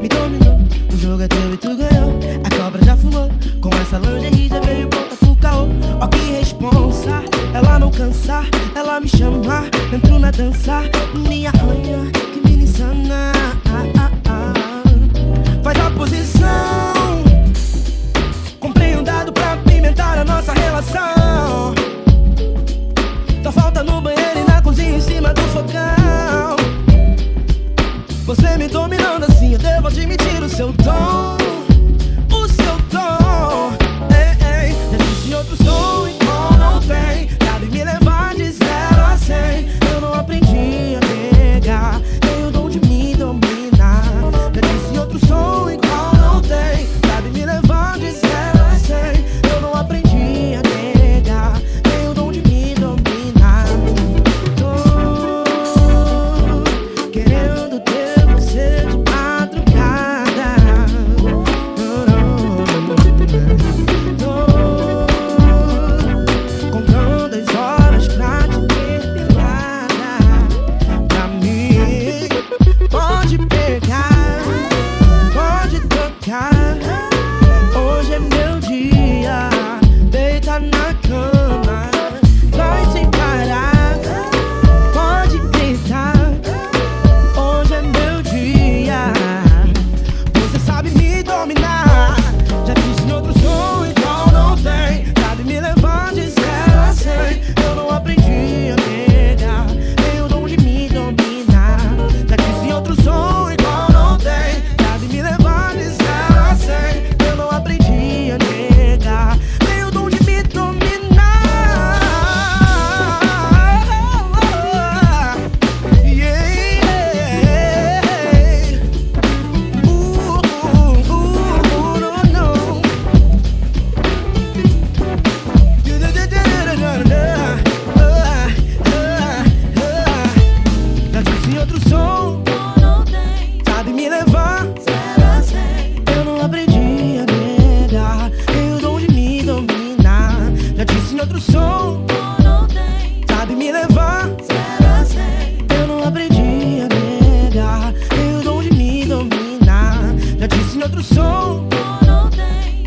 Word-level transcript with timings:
me 0.00 0.08
dominou. 0.08 0.60
O 0.92 0.96
jogo 0.96 1.22
é 1.22 1.28
teu 1.28 1.54
e 1.54 1.56
tu 1.56 1.76
ganhou. 1.76 2.18
A 2.44 2.56
cobra 2.56 2.84
já 2.84 2.96
fulou. 2.96 3.28
Com 3.60 3.70
essa 3.80 3.98
lingerie 3.98 4.48
já 4.48 4.60
veio 4.60 4.88
pronta 4.88 5.16
pro 5.16 5.36
caô. 5.36 5.68
Ó 6.00 6.06
que 6.06 6.32
responsa, 6.32 7.22
ela 7.54 7.78
não 7.78 7.90
cansar, 7.90 8.46
ela 8.74 9.00
me 9.00 9.08
chamar. 9.08 9.68
Dentro 9.90 10.18
na 10.18 10.30
dança, 10.30 10.82
me 11.28 11.46
arranha, 11.46 12.10
que 12.12 12.40
menina 12.40 12.62
insana. 12.62 13.32
Ah, 13.66 13.84
ah, 13.98 14.10
ah. 14.28 15.62
Faz 15.62 15.78
a 15.78 15.90
posição. 15.90 16.49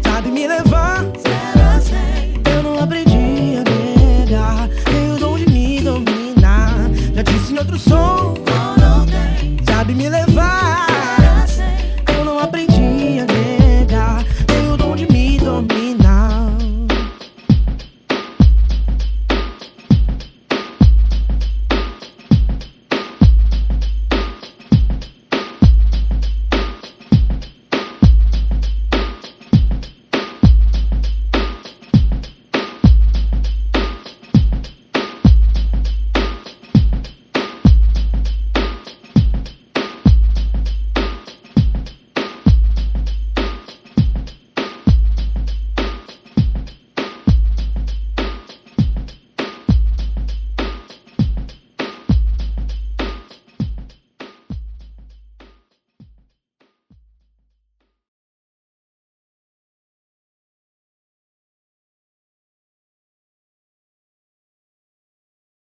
Sabe 0.04 0.30
me 0.30 0.48
levar? 0.48 1.06
Eu 2.56 2.64
não 2.64 2.80
aprendi 2.80 3.58
a 3.58 3.64
negar, 3.64 4.70
nem 4.92 5.12
o 5.14 5.18
dom 5.20 5.38
de 5.38 5.50
me 5.50 5.82
dominar. 5.82 6.90
Já 7.16 7.22
disse 7.24 7.54
em 7.54 7.58
outro 7.58 7.78
som. 7.78 8.34
Sabe 9.66 9.94
me 9.94 10.10
levar? 10.10 10.93